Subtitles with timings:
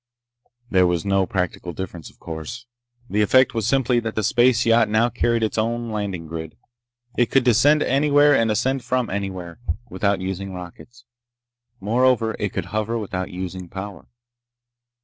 [0.71, 2.65] There was no practical difference, of course.
[3.07, 6.57] The effect was simply that the space yacht now carried its own landing grid.
[7.19, 9.59] It could descend anywhere and ascend from anywhere
[9.91, 11.05] without using rockets.
[11.79, 14.07] Moreover, it could hover without using power.